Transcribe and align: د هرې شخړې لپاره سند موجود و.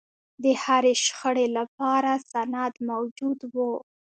د 0.43 0.45
هرې 0.63 0.93
شخړې 1.05 1.47
لپاره 1.57 2.11
سند 2.31 2.73
موجود 2.89 3.39
و. 3.53 3.55